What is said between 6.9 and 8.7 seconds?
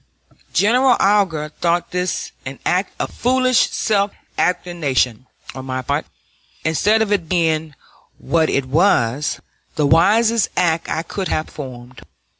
of its being, what it